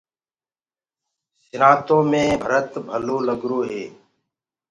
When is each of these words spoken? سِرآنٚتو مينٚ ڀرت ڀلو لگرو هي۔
سِرآنٚتو 1.43 1.97
مينٚ 2.09 2.39
ڀرت 2.41 2.69
ڀلو 2.87 3.17
لگرو 3.27 3.59
هي۔ 3.69 3.83